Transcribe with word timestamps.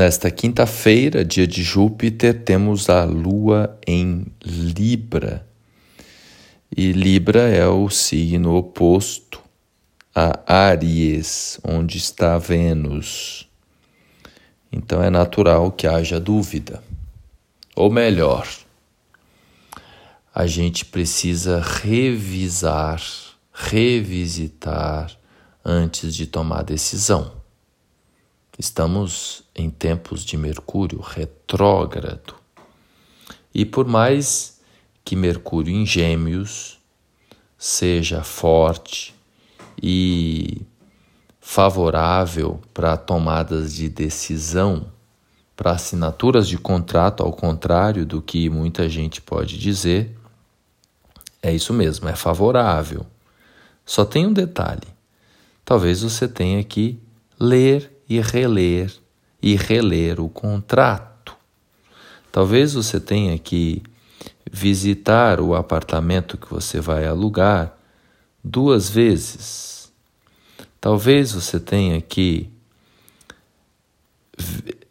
Nesta 0.00 0.30
quinta-feira, 0.30 1.22
dia 1.22 1.46
de 1.46 1.62
Júpiter, 1.62 2.42
temos 2.42 2.88
a 2.88 3.04
Lua 3.04 3.78
em 3.86 4.24
Libra. 4.42 5.46
E 6.74 6.90
Libra 6.92 7.50
é 7.50 7.66
o 7.66 7.90
signo 7.90 8.56
oposto 8.56 9.42
a 10.14 10.40
Áries, 10.46 11.60
onde 11.62 11.98
está 11.98 12.38
Vênus. 12.38 13.46
Então 14.72 15.02
é 15.02 15.10
natural 15.10 15.70
que 15.70 15.86
haja 15.86 16.18
dúvida. 16.18 16.82
Ou 17.76 17.90
melhor, 17.90 18.48
a 20.34 20.46
gente 20.46 20.86
precisa 20.86 21.60
revisar, 21.60 23.02
revisitar 23.52 25.14
antes 25.62 26.14
de 26.14 26.26
tomar 26.26 26.62
decisão. 26.62 27.39
Estamos 28.58 29.44
em 29.54 29.70
tempos 29.70 30.24
de 30.24 30.36
Mercúrio 30.36 31.00
retrógrado. 31.00 32.34
E 33.54 33.64
por 33.64 33.86
mais 33.86 34.60
que 35.04 35.16
Mercúrio 35.16 35.74
em 35.74 35.86
Gêmeos 35.86 36.78
seja 37.58 38.22
forte 38.22 39.14
e 39.82 40.62
favorável 41.40 42.60
para 42.72 42.96
tomadas 42.96 43.74
de 43.74 43.88
decisão, 43.88 44.86
para 45.56 45.72
assinaturas 45.72 46.46
de 46.46 46.56
contrato, 46.56 47.22
ao 47.22 47.32
contrário 47.32 48.06
do 48.06 48.22
que 48.22 48.48
muita 48.48 48.88
gente 48.88 49.20
pode 49.20 49.58
dizer, 49.58 50.16
é 51.42 51.52
isso 51.52 51.72
mesmo, 51.72 52.08
é 52.08 52.14
favorável. 52.14 53.06
Só 53.84 54.04
tem 54.04 54.26
um 54.26 54.32
detalhe: 54.32 54.86
talvez 55.64 56.02
você 56.02 56.28
tenha 56.28 56.62
que 56.62 57.00
ler 57.38 57.89
e 58.10 58.20
reler 58.20 58.92
e 59.40 59.54
reler 59.54 60.20
o 60.20 60.28
contrato. 60.28 61.36
Talvez 62.32 62.74
você 62.74 62.98
tenha 62.98 63.38
que 63.38 63.82
visitar 64.50 65.40
o 65.40 65.54
apartamento 65.54 66.36
que 66.36 66.50
você 66.50 66.80
vai 66.80 67.06
alugar 67.06 67.72
duas 68.42 68.90
vezes. 68.90 69.92
Talvez 70.80 71.32
você 71.32 71.60
tenha 71.60 72.00
que 72.00 72.50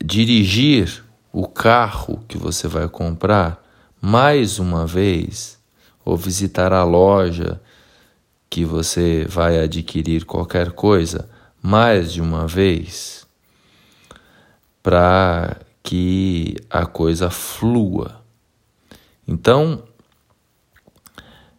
dirigir 0.03 1.03
o 1.33 1.45
carro 1.45 2.23
que 2.25 2.37
você 2.37 2.69
vai 2.69 2.87
comprar 2.87 3.61
mais 4.01 4.59
uma 4.59 4.87
vez 4.87 5.59
ou 6.05 6.15
visitar 6.15 6.71
a 6.71 6.85
loja 6.85 7.61
que 8.49 8.63
você 8.63 9.25
vai 9.27 9.59
adquirir 9.59 10.23
qualquer 10.23 10.71
coisa 10.71 11.29
mais 11.61 12.13
de 12.13 12.21
uma 12.21 12.47
vez 12.47 13.27
para 14.81 15.57
que 15.83 16.55
a 16.69 16.85
coisa 16.85 17.29
flua. 17.29 18.21
Então, 19.27 19.83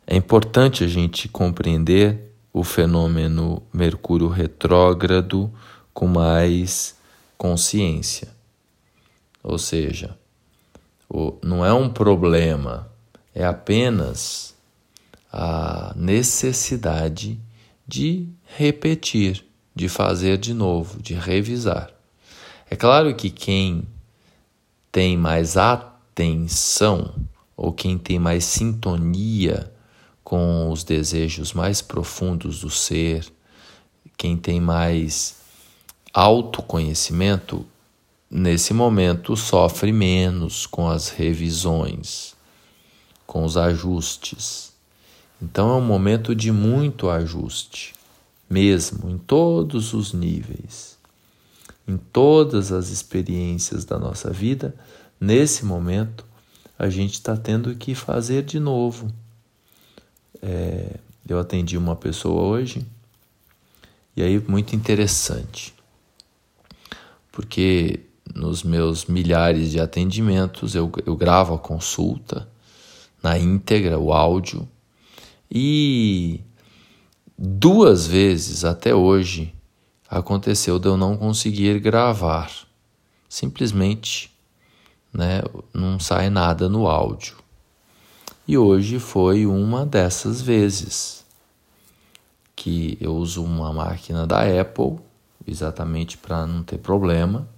é 0.07 0.17
importante 0.17 0.83
a 0.83 0.89
gente 0.89 1.29
compreender 1.29 2.33
o 2.53 2.65
fenômeno 2.65 3.63
Mercúrio 3.73 4.29
retrógrado 4.29 5.53
com 5.95 6.07
mais 6.07 6.97
consciência. 7.39 8.29
Ou 9.43 9.57
seja, 9.59 10.19
não 11.43 11.65
é 11.65 11.73
um 11.73 11.89
problema, 11.89 12.91
é 13.35 13.45
apenas 13.45 14.55
a 15.33 15.93
necessidade 15.97 17.39
de 17.87 18.29
repetir, 18.57 19.45
de 19.81 19.89
fazer 19.89 20.37
de 20.37 20.53
novo, 20.53 21.01
de 21.01 21.15
revisar. 21.15 21.91
É 22.71 22.77
claro 22.77 23.15
que 23.15 23.31
quem 23.31 23.89
tem 24.93 25.17
mais 25.17 25.57
atenção 25.57 27.15
ou 27.57 27.73
quem 27.73 27.97
tem 27.97 28.19
mais 28.19 28.45
sintonia 28.45 29.73
com 30.23 30.71
os 30.71 30.85
desejos 30.85 31.55
mais 31.55 31.81
profundos 31.81 32.61
do 32.61 32.69
ser, 32.69 33.27
quem 34.19 34.37
tem 34.37 34.61
mais 34.61 35.37
autoconhecimento, 36.13 37.65
nesse 38.31 38.75
momento 38.75 39.35
sofre 39.35 39.93
menos 39.93 40.67
com 40.67 40.91
as 40.91 41.09
revisões, 41.09 42.35
com 43.27 43.47
os 43.47 43.57
ajustes. 43.57 44.75
Então 45.41 45.71
é 45.71 45.77
um 45.77 45.81
momento 45.81 46.35
de 46.35 46.53
muito 46.53 47.09
ajuste, 47.09 47.95
mesmo 48.51 49.09
em 49.09 49.17
todos 49.17 49.95
os 49.95 50.13
níveis 50.13 51.01
em 51.91 51.97
todas 51.97 52.73
as 52.73 52.89
experiências 52.89 53.85
da 53.85 53.99
nossa 53.99 54.31
vida, 54.31 54.75
nesse 55.21 55.65
momento, 55.65 56.25
a 56.79 56.89
gente 56.89 57.15
está 57.15 57.37
tendo 57.37 57.75
que 57.75 57.95
fazer 57.95 58.43
de 58.43 58.61
novo. 58.61 59.13
É, 60.41 60.99
eu 61.29 61.39
atendi 61.39 61.77
uma 61.77 61.97
pessoa 61.97 62.43
hoje, 62.43 62.87
e 64.17 64.23
aí 64.23 64.39
muito 64.49 64.75
interessante, 64.75 65.75
porque 67.31 68.01
nos 68.35 68.63
meus 68.63 69.05
milhares 69.07 69.71
de 69.71 69.81
atendimentos 69.81 70.75
eu, 70.75 70.91
eu 71.05 71.17
gravo 71.17 71.55
a 71.55 71.59
consulta 71.59 72.49
na 73.23 73.39
íntegra, 73.39 73.99
o 73.99 74.13
áudio, 74.13 74.69
e 75.51 76.41
duas 77.43 78.07
vezes 78.07 78.67
até 78.67 78.95
hoje 78.95 79.55
aconteceu 80.07 80.79
de 80.79 80.89
eu 80.89 80.97
não 80.99 81.17
conseguir 81.17 81.81
gravar. 81.81 82.51
Simplesmente 83.27 84.31
né, 85.11 85.41
não 85.73 85.99
sai 85.99 86.29
nada 86.29 86.69
no 86.69 86.87
áudio. 86.87 87.39
E 88.47 88.59
hoje 88.59 88.99
foi 88.99 89.47
uma 89.47 89.87
dessas 89.87 90.43
vezes 90.43 91.25
que 92.55 92.99
eu 93.01 93.17
uso 93.17 93.43
uma 93.43 93.73
máquina 93.73 94.27
da 94.27 94.43
Apple, 94.61 94.99
exatamente 95.47 96.19
para 96.19 96.47
não 96.47 96.63
ter 96.63 96.77
problema, 96.77 97.49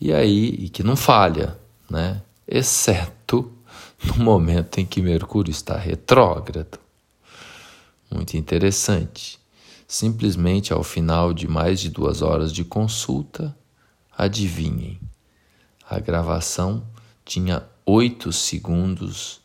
e 0.00 0.12
aí 0.14 0.48
e 0.48 0.68
que 0.70 0.82
não 0.82 0.96
falha, 0.96 1.58
né? 1.90 2.22
Exceto 2.48 3.52
no 4.02 4.24
momento 4.24 4.78
em 4.78 4.86
que 4.86 5.02
Mercúrio 5.02 5.50
está 5.50 5.76
retrógrado. 5.76 6.81
Muito 8.12 8.36
interessante. 8.36 9.40
Simplesmente 9.88 10.72
ao 10.72 10.82
final 10.82 11.32
de 11.32 11.48
mais 11.48 11.80
de 11.80 11.88
duas 11.88 12.20
horas 12.20 12.52
de 12.52 12.64
consulta, 12.64 13.56
adivinhem, 14.16 15.00
a 15.88 15.98
gravação 15.98 16.84
tinha 17.24 17.62
oito 17.86 18.32
segundos 18.32 19.40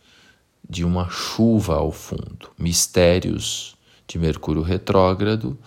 de 0.69 0.83
uma 0.83 1.09
chuva 1.09 1.75
ao 1.75 1.91
fundo, 1.91 2.51
mistérios 2.57 3.77
de 4.05 4.19
Mercúrio 4.19 4.61
retrógrado 4.61 5.57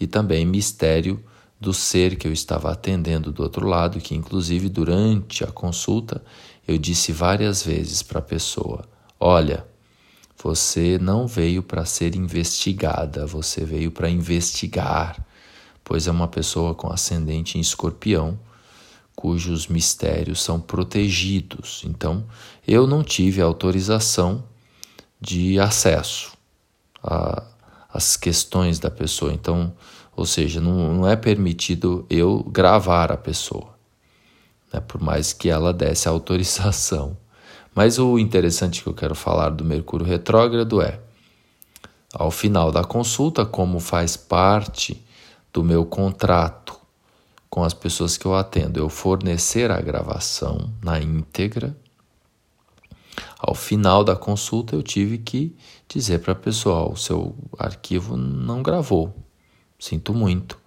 e 0.00 0.06
também 0.06 0.46
mistério 0.46 1.22
do 1.60 1.72
ser 1.72 2.16
que 2.16 2.26
eu 2.26 2.32
estava 2.32 2.70
atendendo 2.70 3.32
do 3.32 3.42
outro 3.42 3.66
lado, 3.66 4.00
que 4.00 4.14
inclusive 4.14 4.68
durante 4.68 5.44
a 5.44 5.48
consulta 5.48 6.22
eu 6.66 6.76
disse 6.78 7.12
várias 7.12 7.62
vezes 7.62 8.02
para 8.02 8.18
a 8.18 8.22
pessoa: 8.22 8.84
Olha, 9.18 9.66
você 10.42 10.98
não 10.98 11.26
veio 11.26 11.62
para 11.62 11.84
ser 11.84 12.14
investigada, 12.14 13.26
você 13.26 13.64
veio 13.64 13.90
para 13.90 14.10
investigar, 14.10 15.16
pois 15.82 16.06
é 16.06 16.10
uma 16.10 16.28
pessoa 16.28 16.74
com 16.74 16.92
ascendente 16.92 17.58
em 17.58 17.60
escorpião, 17.60 18.38
cujos 19.14 19.66
mistérios 19.66 20.42
são 20.42 20.60
protegidos. 20.60 21.82
Então, 21.86 22.24
eu 22.68 22.86
não 22.86 23.02
tive 23.02 23.40
autorização 23.40 24.44
de 25.18 25.58
acesso 25.58 26.36
às 27.88 28.16
questões 28.16 28.78
da 28.78 28.90
pessoa. 28.90 29.32
Então, 29.32 29.72
ou 30.14 30.26
seja, 30.26 30.60
não, 30.60 30.94
não 30.94 31.08
é 31.08 31.16
permitido 31.16 32.06
eu 32.10 32.42
gravar 32.42 33.10
a 33.10 33.16
pessoa, 33.16 33.74
né, 34.72 34.80
por 34.80 35.00
mais 35.00 35.32
que 35.32 35.48
ela 35.48 35.72
desse 35.72 36.06
autorização. 36.08 37.16
Mas 37.76 37.98
o 37.98 38.18
interessante 38.18 38.82
que 38.82 38.88
eu 38.88 38.94
quero 38.94 39.14
falar 39.14 39.50
do 39.50 39.62
Mercúrio 39.62 40.06
retrógrado 40.06 40.80
é, 40.80 40.98
ao 42.14 42.30
final 42.30 42.72
da 42.72 42.82
consulta, 42.82 43.44
como 43.44 43.80
faz 43.80 44.16
parte 44.16 45.04
do 45.52 45.62
meu 45.62 45.84
contrato 45.84 46.74
com 47.50 47.62
as 47.62 47.74
pessoas 47.74 48.16
que 48.16 48.24
eu 48.24 48.34
atendo, 48.34 48.80
eu 48.80 48.88
fornecer 48.88 49.70
a 49.70 49.78
gravação 49.78 50.72
na 50.82 50.98
íntegra. 50.98 51.76
Ao 53.38 53.54
final 53.54 54.02
da 54.02 54.16
consulta, 54.16 54.74
eu 54.74 54.82
tive 54.82 55.18
que 55.18 55.54
dizer 55.86 56.20
para 56.20 56.32
a 56.32 56.36
pessoa: 56.36 56.90
o 56.90 56.96
seu 56.96 57.36
arquivo 57.58 58.16
não 58.16 58.62
gravou, 58.62 59.14
sinto 59.78 60.14
muito. 60.14 60.58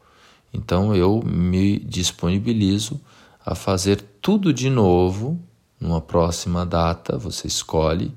Então 0.53 0.95
eu 0.95 1.23
me 1.23 1.79
disponibilizo 1.79 3.01
a 3.43 3.55
fazer 3.55 3.99
tudo 4.21 4.53
de 4.53 4.69
novo 4.69 5.48
numa 5.79 6.01
próxima 6.01 6.65
data, 6.65 7.17
você 7.17 7.47
escolhe, 7.47 8.13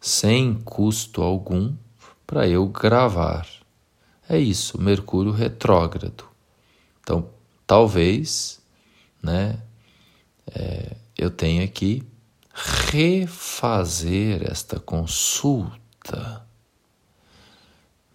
sem 0.00 0.54
custo 0.54 1.22
algum, 1.22 1.74
para 2.26 2.46
eu 2.48 2.66
gravar. 2.66 3.46
É 4.28 4.38
isso, 4.38 4.80
Mercúrio 4.80 5.32
retrógrado. 5.32 6.24
Então, 7.00 7.30
talvez, 7.66 8.60
né, 9.22 9.60
é, 10.54 10.96
eu 11.16 11.30
tenha 11.30 11.66
que 11.68 12.02
refazer 12.52 14.50
esta 14.50 14.80
consulta. 14.80 16.44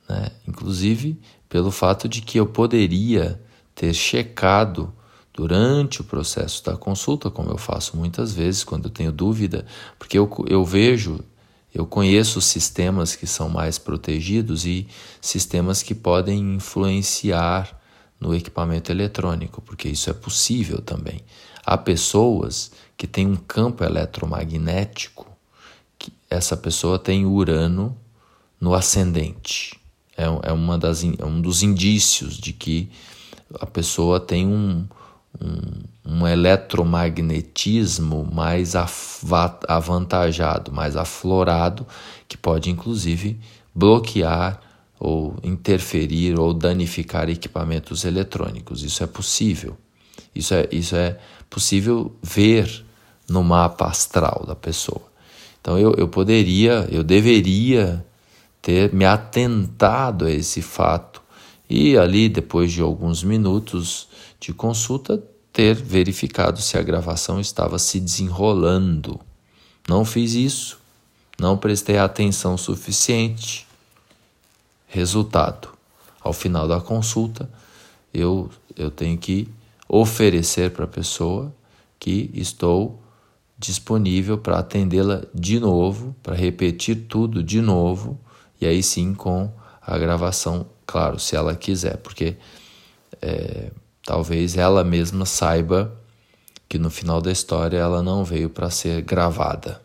Né? 0.07 0.31
Inclusive 0.47 1.19
pelo 1.47 1.69
fato 1.69 2.07
de 2.07 2.21
que 2.21 2.39
eu 2.39 2.47
poderia 2.47 3.41
ter 3.75 3.93
checado 3.93 4.93
durante 5.33 6.01
o 6.01 6.03
processo 6.03 6.63
da 6.63 6.75
consulta, 6.75 7.29
como 7.29 7.51
eu 7.51 7.57
faço 7.57 7.95
muitas 7.95 8.33
vezes 8.33 8.63
quando 8.63 8.85
eu 8.85 8.91
tenho 8.91 9.11
dúvida, 9.11 9.65
porque 9.97 10.17
eu, 10.17 10.29
eu 10.47 10.65
vejo, 10.65 11.19
eu 11.73 11.85
conheço 11.85 12.41
sistemas 12.41 13.15
que 13.15 13.25
são 13.25 13.47
mais 13.47 13.77
protegidos 13.77 14.65
e 14.65 14.87
sistemas 15.21 15.81
que 15.81 15.95
podem 15.95 16.55
influenciar 16.55 17.79
no 18.19 18.35
equipamento 18.35 18.91
eletrônico, 18.91 19.61
porque 19.61 19.89
isso 19.89 20.09
é 20.09 20.13
possível 20.13 20.81
também. 20.81 21.21
Há 21.65 21.77
pessoas 21.77 22.71
que 22.97 23.07
têm 23.07 23.25
um 23.25 23.35
campo 23.35 23.83
eletromagnético, 23.83 25.25
que 25.97 26.13
essa 26.29 26.57
pessoa 26.57 26.99
tem 26.99 27.25
Urano 27.25 27.97
no 28.59 28.75
ascendente. 28.75 29.79
É, 30.15 30.25
é, 30.49 30.51
uma 30.51 30.77
das, 30.77 31.03
é 31.03 31.25
um 31.25 31.41
dos 31.41 31.63
indícios 31.63 32.37
de 32.37 32.53
que 32.53 32.91
a 33.59 33.65
pessoa 33.65 34.19
tem 34.19 34.45
um, 34.45 34.85
um, 35.39 35.61
um 36.05 36.27
eletromagnetismo 36.27 38.27
mais 38.31 38.73
avantajado, 39.67 40.71
mais 40.71 40.95
aflorado, 40.95 41.85
que 42.27 42.37
pode 42.37 42.69
inclusive 42.69 43.39
bloquear 43.73 44.61
ou 44.99 45.35
interferir 45.43 46.39
ou 46.39 46.53
danificar 46.53 47.29
equipamentos 47.29 48.05
eletrônicos. 48.05 48.83
Isso 48.83 49.03
é 49.03 49.07
possível. 49.07 49.75
Isso 50.33 50.53
é, 50.53 50.67
isso 50.71 50.95
é 50.95 51.17
possível 51.49 52.15
ver 52.21 52.85
no 53.27 53.43
mapa 53.43 53.87
astral 53.87 54.45
da 54.45 54.55
pessoa. 54.55 55.01
Então 55.59 55.77
eu, 55.77 55.93
eu 55.95 56.07
poderia, 56.07 56.87
eu 56.91 57.03
deveria 57.03 58.05
ter 58.61 58.93
me 58.93 59.05
atentado 59.05 60.25
a 60.25 60.31
esse 60.31 60.61
fato 60.61 61.21
e 61.69 61.97
ali, 61.97 62.27
depois 62.27 62.71
de 62.71 62.81
alguns 62.81 63.23
minutos 63.23 64.07
de 64.41 64.51
consulta, 64.51 65.23
ter 65.53 65.75
verificado 65.75 66.59
se 66.59 66.77
a 66.77 66.81
gravação 66.81 67.39
estava 67.39 67.77
se 67.77 67.99
desenrolando. 67.99 69.19
Não 69.87 70.03
fiz 70.03 70.33
isso, 70.33 70.79
não 71.39 71.55
prestei 71.57 71.97
atenção 71.97 72.57
suficiente. 72.57 73.67
Resultado: 74.87 75.69
ao 76.19 76.33
final 76.33 76.67
da 76.67 76.81
consulta, 76.81 77.49
eu, 78.13 78.49
eu 78.75 78.89
tenho 78.89 79.17
que 79.17 79.47
oferecer 79.87 80.71
para 80.71 80.85
a 80.85 80.87
pessoa 80.87 81.53
que 81.99 82.31
estou 82.33 82.99
disponível 83.57 84.39
para 84.39 84.57
atendê-la 84.57 85.23
de 85.35 85.59
novo, 85.59 86.15
para 86.23 86.35
repetir 86.35 87.05
tudo 87.07 87.43
de 87.43 87.61
novo, 87.61 88.19
e 88.59 88.65
aí 88.65 88.81
sim 88.81 89.13
com 89.13 89.51
a 89.81 89.97
gravação, 89.99 90.65
claro, 90.85 91.19
se 91.19 91.35
ela 91.35 91.55
quiser, 91.55 91.97
porque 91.97 92.37
é, 93.21 93.71
talvez 94.05 94.57
ela 94.57 94.83
mesma 94.83 95.25
saiba 95.25 95.97
que 96.67 96.79
no 96.79 96.89
final 96.89 97.21
da 97.21 97.31
história 97.31 97.77
ela 97.77 98.01
não 98.01 98.23
veio 98.23 98.49
para 98.49 98.69
ser 98.69 99.01
gravada, 99.01 99.81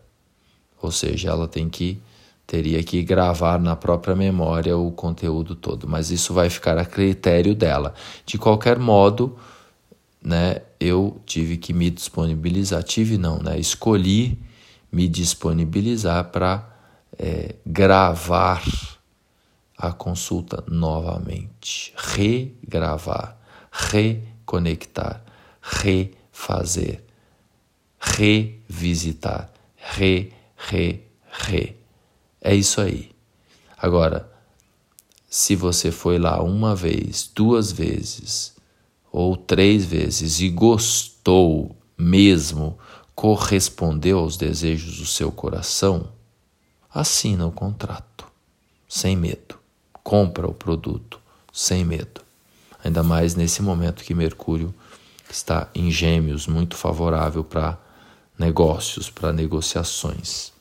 ou 0.81 0.91
seja, 0.91 1.29
ela 1.29 1.47
tem 1.47 1.69
que 1.69 2.01
teria 2.47 2.81
que 2.81 3.03
gravar 3.03 3.59
na 3.59 3.75
própria 3.75 4.15
memória 4.15 4.77
o 4.77 4.89
conteúdo 4.89 5.53
todo, 5.53 5.85
mas 5.85 6.11
isso 6.11 6.33
vai 6.33 6.49
ficar 6.49 6.77
a 6.77 6.85
critério 6.85 7.53
dela. 7.53 7.93
De 8.25 8.37
qualquer 8.37 8.79
modo, 8.79 9.37
né, 10.23 10.61
eu 10.79 11.21
tive 11.25 11.57
que 11.57 11.73
me 11.73 11.89
disponibilizar, 11.89 12.81
tive 12.83 13.17
não, 13.17 13.39
né, 13.39 13.59
escolhi 13.59 14.39
me 14.89 15.09
disponibilizar 15.09 16.31
para 16.31 16.65
é, 17.19 17.55
gravar 17.65 18.63
a 19.77 19.91
consulta 19.91 20.63
novamente, 20.67 21.93
regravar, 21.97 23.37
reconectar, 23.71 25.23
refazer, 25.61 27.03
revisitar, 27.99 29.51
re, 29.75 30.33
re, 30.55 31.03
re. 31.29 31.75
É 32.41 32.55
isso 32.55 32.81
aí. 32.81 33.11
Agora, 33.77 34.31
se 35.29 35.55
você 35.55 35.91
foi 35.91 36.17
lá 36.17 36.41
uma 36.41 36.75
vez, 36.75 37.29
duas 37.33 37.71
vezes 37.71 38.55
ou 39.11 39.35
três 39.35 39.85
vezes 39.85 40.39
e 40.39 40.49
gostou 40.49 41.75
mesmo, 41.97 42.77
correspondeu 43.13 44.19
aos 44.19 44.37
desejos 44.37 44.97
do 44.97 45.05
seu 45.05 45.31
coração, 45.31 46.09
assina 46.93 47.45
o 47.45 47.51
contrato 47.51 48.25
sem 48.87 49.15
medo. 49.15 49.57
Compra 50.03 50.47
o 50.47 50.53
produto 50.53 51.19
sem 51.51 51.83
medo. 51.83 52.26
Ainda 52.87 53.03
mais 53.03 53.35
nesse 53.35 53.61
momento 53.61 54.01
que 54.01 54.13
Mercúrio 54.13 54.73
está 55.29 55.69
em 55.75 55.91
Gêmeos, 55.91 56.47
muito 56.47 56.77
favorável 56.77 57.43
para 57.43 57.77
negócios, 58.39 59.09
para 59.09 59.33
negociações. 59.33 60.53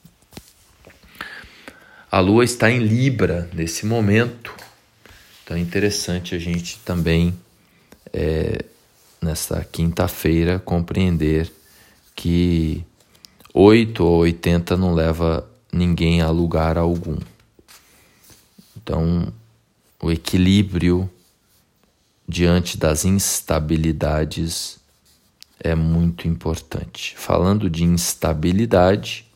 A 2.11 2.19
Lua 2.19 2.45
está 2.45 2.69
em 2.69 2.81
Libra 2.81 3.49
nesse 3.53 3.87
momento, 3.87 4.53
então 5.45 5.57
é 5.57 5.61
interessante 5.61 6.35
a 6.35 6.39
gente 6.41 6.81
também, 6.81 7.33
é, 8.13 8.65
nesta 9.23 9.65
quinta-feira, 9.65 10.59
compreender 10.59 11.49
que 12.17 12.85
8 13.55 14.03
ou 14.03 14.19
80 14.23 14.77
não 14.77 14.95
leva 14.95 15.49
ninguém 15.73 16.23
a 16.23 16.31
lugar 16.31 16.77
algum. 16.77 17.19
Então, 18.77 19.33
o 20.03 20.11
equilíbrio 20.11 21.09
diante 22.29 22.77
das 22.77 23.05
instabilidades 23.05 24.79
é 25.61 25.75
muito 25.75 26.27
importante. 26.27 27.15
Falando 27.17 27.71
de 27.71 27.85
instabilidade, 27.85 29.27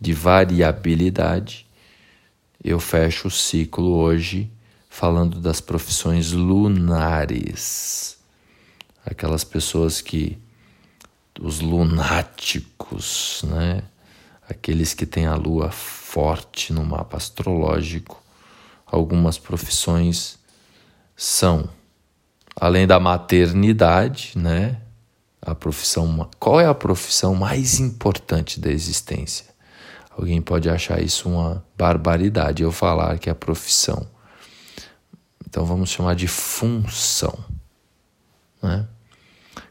de 0.00 0.12
variabilidade, 0.12 1.66
eu 2.62 2.78
fecho 2.78 3.28
o 3.28 3.30
ciclo 3.30 3.96
hoje 3.96 4.50
falando 4.88 5.40
das 5.40 5.60
profissões 5.60 6.32
lunares. 6.32 8.18
Aquelas 9.04 9.42
pessoas 9.42 10.00
que 10.00 10.38
os 11.40 11.60
lunáticos, 11.60 13.42
né? 13.44 13.82
Aqueles 14.48 14.92
que 14.92 15.06
têm 15.06 15.26
a 15.26 15.34
lua 15.34 15.70
forte 15.70 16.72
no 16.72 16.84
mapa 16.84 17.16
astrológico, 17.16 18.22
algumas 18.86 19.38
profissões 19.38 20.38
são 21.16 21.70
além 22.56 22.86
da 22.86 23.00
maternidade, 23.00 24.32
né? 24.36 24.80
A 25.40 25.54
profissão, 25.54 26.30
qual 26.38 26.60
é 26.60 26.66
a 26.66 26.74
profissão 26.74 27.34
mais 27.34 27.80
importante 27.80 28.60
da 28.60 28.70
existência? 28.70 29.46
Alguém 30.16 30.40
pode 30.40 30.68
achar 30.68 31.02
isso 31.02 31.28
uma 31.28 31.64
barbaridade 31.76 32.62
eu 32.62 32.70
falar 32.70 33.18
que 33.18 33.28
é 33.28 33.32
a 33.32 33.34
profissão. 33.34 34.06
Então 35.48 35.64
vamos 35.64 35.90
chamar 35.90 36.14
de 36.14 36.28
função. 36.28 37.36
Né? 38.62 38.86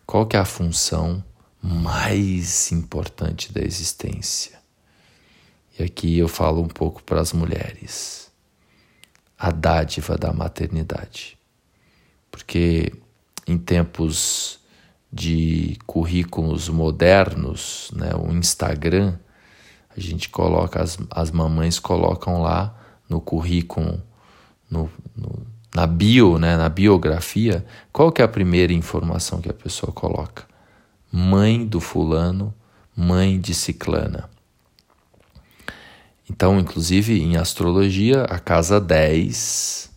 Qual 0.06 0.26
que 0.26 0.36
é 0.36 0.40
a 0.40 0.46
função 0.46 1.24
mais 1.62 2.72
importante 2.72 3.54
da 3.54 3.62
existência? 3.62 4.60
E 5.78 5.84
aqui 5.84 6.18
eu 6.18 6.28
falo 6.28 6.62
um 6.62 6.68
pouco 6.68 7.02
para 7.04 7.22
as 7.22 7.32
mulheres. 7.32 8.30
A 9.38 9.52
dádiva 9.52 10.18
da 10.18 10.34
maternidade. 10.34 11.38
Porque 12.32 12.94
em 13.46 13.58
tempos 13.58 14.60
de 15.12 15.78
currículos 15.86 16.70
modernos, 16.70 17.92
né, 17.94 18.12
o 18.16 18.32
Instagram, 18.32 19.18
a 19.96 20.00
gente 20.00 20.30
coloca, 20.30 20.82
as, 20.82 20.98
as 21.10 21.32
mamães 21.32 21.78
colocam 21.78 22.42
lá 22.42 22.74
no 23.10 23.20
currículo, 23.20 24.02
no, 24.70 24.90
no, 25.16 25.46
na 25.76 25.86
bio, 25.86 26.40
né, 26.40 26.56
na 26.56 26.70
biografia, 26.70 27.66
qual 27.92 28.12
que 28.12 28.22
é 28.22 28.26
a 28.26 28.30
primeira 28.30 28.72
informação 28.72 29.42
que 29.42 29.50
a 29.50 29.54
pessoa 29.54 29.92
coloca? 29.92 30.46
Mãe 31.12 31.66
do 31.66 31.82
fulano, 31.82 32.54
mãe 32.96 33.38
de 33.38 33.54
ciclana. 33.54 34.30
Então, 36.30 36.58
inclusive 36.58 37.22
em 37.22 37.36
astrologia, 37.36 38.24
a 38.24 38.40
casa 38.40 38.80
10, 38.80 39.91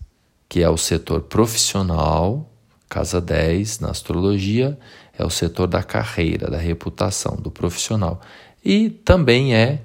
que 0.54 0.62
é 0.62 0.70
o 0.70 0.76
setor 0.76 1.23
profissional, 1.23 2.49
casa 2.88 3.20
10 3.20 3.80
na 3.80 3.90
astrologia 3.90 4.78
é 5.18 5.25
o 5.25 5.28
setor 5.28 5.66
da 5.66 5.82
carreira, 5.82 6.49
da 6.49 6.58
reputação, 6.58 7.34
do 7.34 7.50
profissional 7.50 8.20
e 8.64 8.88
também 8.88 9.52
é 9.52 9.82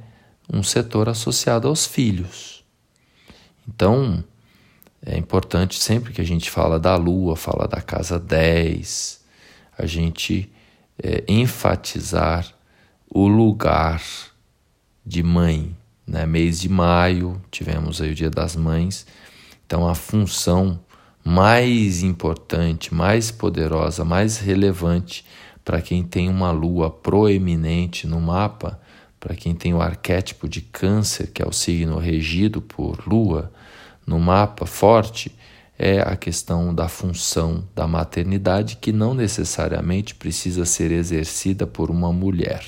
um 0.47 0.61
setor 0.61 1.09
associado 1.09 1.67
aos 1.67 1.88
filhos. 1.88 2.63
Então, 3.67 4.23
é 5.03 5.17
importante 5.17 5.79
sempre 5.79 6.13
que 6.13 6.21
a 6.21 6.23
gente 6.23 6.51
fala 6.51 6.79
da 6.79 6.95
lua, 6.95 7.35
fala 7.35 7.67
da 7.67 7.81
casa 7.81 8.19
10, 8.19 9.21
a 9.75 9.88
gente 9.88 10.53
é, 11.01 11.23
enfatizar 11.27 12.45
o 13.09 13.27
lugar 13.27 14.03
de 15.03 15.23
mãe. 15.23 15.75
Né? 16.05 16.27
Mês 16.27 16.59
de 16.59 16.69
maio, 16.69 17.41
tivemos 17.49 17.99
aí 17.99 18.11
o 18.11 18.15
Dia 18.15 18.29
das 18.29 18.55
Mães, 18.55 19.07
então 19.69 19.88
a 19.88 19.93
função 19.93 20.79
mais 21.23 22.01
importante, 22.01 22.91
mais 22.91 23.29
poderosa, 23.29 24.03
mais 24.03 24.39
relevante 24.39 25.23
para 25.63 25.79
quem 25.79 26.01
tem 26.01 26.27
uma 26.27 26.49
lua 26.49 26.89
proeminente 26.89 28.07
no 28.07 28.19
mapa, 28.19 28.79
para 29.19 29.35
quem 29.35 29.53
tem 29.53 29.71
o 29.71 29.79
arquétipo 29.79 30.49
de 30.49 30.61
Câncer, 30.61 31.27
que 31.31 31.43
é 31.43 31.47
o 31.47 31.51
signo 31.51 31.99
regido 31.99 32.63
por 32.63 33.07
lua, 33.07 33.53
no 34.07 34.19
mapa 34.19 34.65
forte, 34.65 35.31
é 35.77 36.01
a 36.01 36.15
questão 36.15 36.73
da 36.73 36.88
função 36.88 37.63
da 37.75 37.85
maternidade, 37.85 38.77
que 38.77 38.91
não 38.91 39.13
necessariamente 39.13 40.15
precisa 40.15 40.65
ser 40.65 40.91
exercida 40.91 41.67
por 41.67 41.91
uma 41.91 42.11
mulher. 42.11 42.65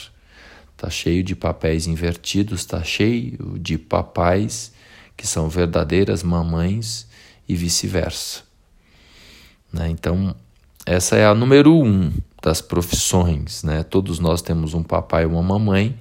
Está 0.75 0.87
cheio 0.87 1.23
de 1.23 1.35
papéis 1.35 1.87
invertidos, 1.87 2.59
está 2.59 2.83
cheio 2.83 3.57
de 3.57 3.79
papais 3.79 4.71
que 5.21 5.27
são 5.27 5.47
verdadeiras 5.47 6.23
mamães 6.23 7.05
e 7.47 7.55
vice-versa. 7.55 8.41
Né? 9.71 9.87
Então, 9.87 10.35
essa 10.83 11.15
é 11.15 11.23
a 11.27 11.35
número 11.35 11.75
um 11.75 12.11
das 12.41 12.59
profissões. 12.59 13.61
Né? 13.61 13.83
Todos 13.83 14.17
nós 14.17 14.41
temos 14.41 14.73
um 14.73 14.81
papai 14.81 15.21
e 15.21 15.27
uma 15.27 15.43
mamãe, 15.43 15.95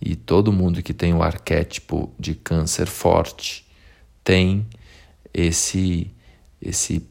e 0.00 0.16
todo 0.16 0.52
mundo 0.52 0.82
que 0.82 0.92
tem 0.92 1.14
o 1.14 1.22
arquétipo 1.22 2.12
de 2.18 2.34
câncer 2.34 2.88
forte 2.88 3.64
tem 4.24 4.66
esse, 5.32 6.10
esse, 6.60 7.08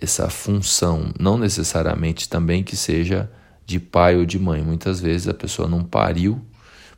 essa 0.00 0.30
função, 0.30 1.12
não 1.20 1.36
necessariamente 1.36 2.30
também 2.30 2.64
que 2.64 2.76
seja 2.76 3.30
de 3.66 3.78
pai 3.78 4.16
ou 4.16 4.24
de 4.24 4.38
mãe. 4.38 4.62
Muitas 4.62 5.00
vezes 5.00 5.28
a 5.28 5.34
pessoa 5.34 5.68
não 5.68 5.84
pariu, 5.84 6.40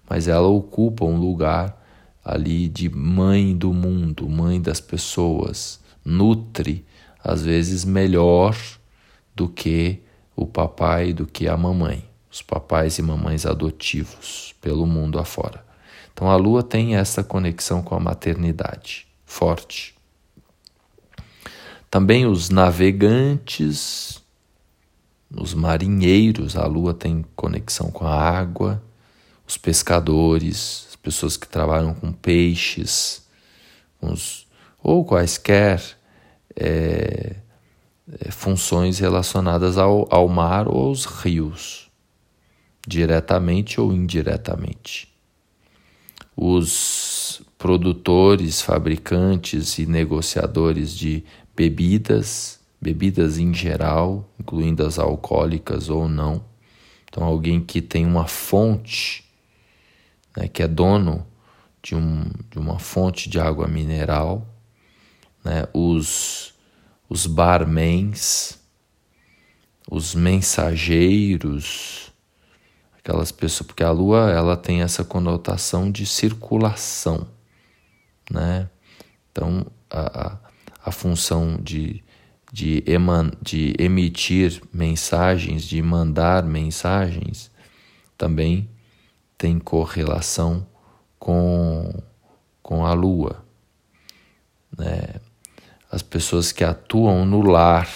mas 0.09 0.29
ela 0.29 0.47
ocupa 0.47 1.05
um 1.05 1.17
lugar 1.17 1.80
ali 2.25 2.69
de 2.69 2.89
mãe 2.89 3.57
do 3.57 3.73
mundo, 3.73 4.29
mãe 4.29 4.61
das 4.61 4.81
pessoas, 4.81 5.81
nutre 6.05 6.85
às 7.23 7.43
vezes 7.43 7.85
melhor 7.85 8.57
do 9.35 9.49
que 9.49 10.01
o 10.35 10.47
papai, 10.47 11.13
do 11.13 11.27
que 11.27 11.49
a 11.49 11.57
mamãe, 11.57 12.09
os 12.31 12.43
papais 12.43 12.99
e 12.99 13.03
mamães 13.03 13.45
adotivos 13.45 14.55
pelo 14.61 14.87
mundo 14.87 15.19
afora. 15.19 15.65
Então 16.13 16.31
a 16.31 16.37
lua 16.37 16.63
tem 16.63 16.97
essa 16.97 17.23
conexão 17.23 17.83
com 17.83 17.95
a 17.95 18.01
maternidade 18.01 19.07
forte. 19.25 19.95
Também 21.91 22.27
os 22.27 22.51
navegantes, 22.51 24.23
os 25.35 25.55
marinheiros, 25.55 26.57
a 26.57 26.67
lua 26.67 26.95
tem 26.95 27.25
conexão 27.35 27.91
com 27.91 28.07
a 28.07 28.15
água, 28.15 28.83
os 29.47 29.57
pescadores, 29.57 30.90
pessoas 31.11 31.37
que 31.37 31.49
trabalham 31.49 31.93
com 31.93 32.13
peixes, 32.13 33.27
ou 34.83 35.05
quaisquer 35.05 35.83
é, 36.57 37.37
é, 38.21 38.31
funções 38.31 38.99
relacionadas 38.99 39.77
ao, 39.77 40.07
ao 40.15 40.29
mar 40.29 40.69
ou 40.69 40.87
aos 40.87 41.05
rios, 41.05 41.91
diretamente 42.87 43.81
ou 43.81 43.93
indiretamente. 43.93 45.09
Os 46.37 47.43
produtores, 47.59 48.63
fabricantes 48.63 49.79
e 49.79 49.87
negociadores 49.87 50.97
de 50.97 51.25
bebidas, 51.55 52.61
bebidas 52.81 53.37
em 53.37 53.53
geral, 53.53 54.27
incluindo 54.39 54.87
as 54.87 54.99
alcoólicas 54.99 55.91
ou 55.91 56.09
não. 56.09 56.43
Então, 57.05 57.25
alguém 57.25 57.61
que 57.61 57.83
tem 57.83 58.07
uma 58.07 58.27
fonte, 58.27 59.30
né, 60.37 60.49
que 60.49 60.63
é 60.63 60.69
dono 60.69 61.27
de, 61.83 61.95
um, 61.95 62.25
de 62.51 62.59
uma 62.59 62.79
fonte 62.79 63.29
de 63.29 63.41
água 63.41 63.67
mineral, 63.67 64.47
né, 65.45 65.67
os, 65.73 66.55
os 67.09 67.27
barmans, 67.27 68.59
os 69.91 70.15
mensageiros, 70.15 72.13
aquelas 72.99 73.33
pessoas, 73.33 73.67
porque 73.67 73.83
a 73.83 73.91
lua 73.91 74.31
ela 74.31 74.57
tem 74.57 74.83
essa 74.83 75.03
conotação 75.03 75.91
de 75.91 76.07
circulação, 76.07 77.27
né? 78.31 78.69
Então 79.33 79.67
a, 79.91 80.29
a, 80.29 80.39
a 80.85 80.93
função 80.93 81.59
de, 81.61 82.05
de, 82.53 82.85
eman, 82.87 83.33
de 83.43 83.75
emitir 83.79 84.63
mensagens, 84.73 85.65
de 85.65 85.83
mandar 85.83 86.45
mensagens, 86.45 87.51
também 88.17 88.69
tem 89.41 89.59
correlação 89.59 90.67
com, 91.19 91.91
com 92.63 92.85
a 92.85 92.93
lua. 92.93 93.43
Né? 94.77 95.15
as 95.91 96.03
pessoas 96.03 96.53
que 96.53 96.63
atuam 96.63 97.25
no 97.25 97.41
lar, 97.41 97.89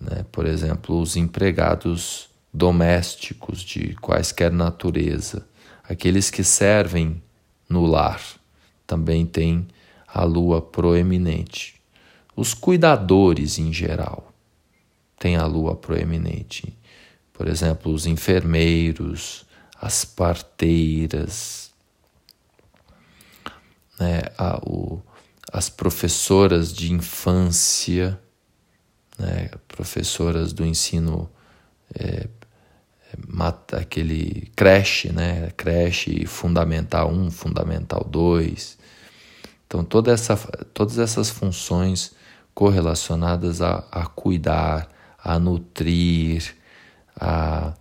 né? 0.00 0.24
por 0.32 0.44
exemplo, 0.44 1.00
os 1.00 1.16
empregados 1.16 2.28
domésticos 2.52 3.60
de 3.60 3.94
quaisquer 3.94 4.52
natureza, 4.52 5.46
aqueles 5.84 6.30
que 6.30 6.42
servem 6.42 7.22
no 7.68 7.86
lar, 7.86 8.20
também 8.86 9.24
têm 9.24 9.68
a 10.06 10.24
lua 10.24 10.60
proeminente. 10.60 11.80
Os 12.34 12.54
cuidadores 12.54 13.58
em 13.58 13.72
geral 13.72 14.32
têm 15.16 15.36
a 15.36 15.46
lua 15.46 15.76
proeminente. 15.76 16.76
Por 17.38 17.46
exemplo, 17.46 17.92
os 17.92 18.04
enfermeiros, 18.04 19.46
as 19.80 20.04
parteiras, 20.04 21.70
né, 24.00 24.22
a, 24.36 24.58
o, 24.58 25.00
as 25.52 25.70
professoras 25.70 26.72
de 26.72 26.92
infância, 26.92 28.18
né, 29.16 29.50
professoras 29.68 30.52
do 30.52 30.66
ensino 30.66 31.30
é, 31.94 32.26
é 33.12 33.76
aquele 33.76 34.50
creche, 34.56 35.12
né, 35.12 35.52
creche 35.56 36.26
fundamental 36.26 37.08
1, 37.08 37.30
fundamental 37.30 38.02
2. 38.02 38.76
Então 39.64 39.84
toda 39.84 40.10
essa, 40.10 40.36
todas 40.74 40.98
essas 40.98 41.30
funções 41.30 42.16
correlacionadas 42.52 43.62
a, 43.62 43.84
a 43.92 44.06
cuidar, 44.06 44.88
a 45.22 45.38
nutrir, 45.38 46.57
a, 47.18 47.74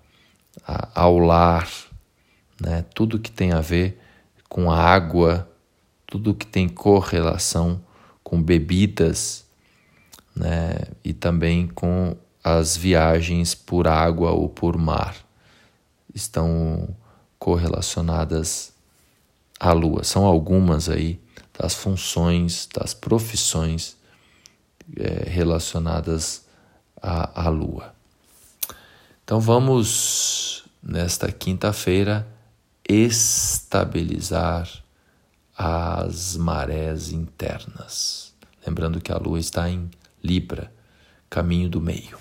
a, 0.65 1.01
ao 1.01 1.20
lar, 1.20 1.70
né, 2.60 2.84
tudo 2.94 3.20
que 3.20 3.32
tem 3.32 3.51
a 3.51 3.62
ver 3.62 4.01
com 4.50 4.72
a 4.72 4.77
água, 4.77 5.50
tudo 6.06 6.34
que 6.34 6.46
tem 6.46 6.67
correlação 6.67 7.82
com 8.24 8.41
bebidas, 8.41 9.46
né, 10.36 10.75
e 11.03 11.13
também 11.13 11.67
com 11.67 12.15
as 12.44 12.77
viagens 12.77 13.53
por 13.53 13.88
água 13.88 14.32
ou 14.32 14.48
por 14.48 14.77
mar 14.77 15.15
estão 16.13 16.96
correlacionadas 17.38 18.74
à 19.60 19.72
lua. 19.74 20.03
São 20.03 20.25
algumas 20.25 20.89
aí 20.89 21.20
das 21.58 21.74
funções, 21.74 22.67
das 22.74 22.94
profissões 22.94 23.98
é, 24.96 25.29
relacionadas 25.29 26.46
à, 27.01 27.48
à 27.48 27.50
lua. 27.50 27.97
Então 29.27 29.41
vamos, 29.41 30.63
nesta 30.81 31.29
quinta-feira, 31.29 32.25
estabilizar 32.88 34.69
as 35.57 36.38
marés 36.38 37.12
internas. 37.12 38.34
Lembrando 38.65 39.01
que 39.01 39.12
a 39.12 39.17
lua 39.17 39.38
está 39.38 39.69
em 39.69 39.91
Libra, 40.24 40.72
caminho 41.29 41.67
do 41.69 41.81
meio. 41.81 42.17